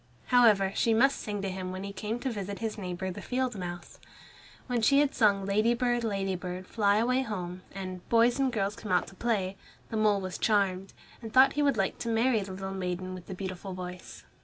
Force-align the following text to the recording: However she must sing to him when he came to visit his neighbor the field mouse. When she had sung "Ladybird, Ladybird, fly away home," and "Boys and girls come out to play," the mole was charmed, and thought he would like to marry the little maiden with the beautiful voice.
However 0.29 0.71
she 0.75 0.95
must 0.95 1.19
sing 1.19 1.43
to 1.43 1.49
him 1.49 1.71
when 1.71 1.83
he 1.83 1.93
came 1.93 2.17
to 2.21 2.31
visit 2.31 2.57
his 2.57 2.75
neighbor 2.75 3.11
the 3.11 3.21
field 3.21 3.55
mouse. 3.55 3.99
When 4.65 4.81
she 4.81 4.99
had 4.99 5.13
sung 5.13 5.45
"Ladybird, 5.45 6.03
Ladybird, 6.03 6.65
fly 6.65 6.97
away 6.97 7.21
home," 7.21 7.61
and 7.75 8.09
"Boys 8.09 8.39
and 8.39 8.51
girls 8.51 8.75
come 8.75 8.91
out 8.91 9.05
to 9.09 9.13
play," 9.15 9.57
the 9.91 9.97
mole 9.97 10.19
was 10.19 10.39
charmed, 10.39 10.93
and 11.21 11.31
thought 11.31 11.53
he 11.53 11.61
would 11.61 11.77
like 11.77 11.99
to 11.99 12.09
marry 12.09 12.39
the 12.41 12.51
little 12.53 12.71
maiden 12.73 13.13
with 13.13 13.27
the 13.27 13.35
beautiful 13.35 13.73
voice. 13.75 14.23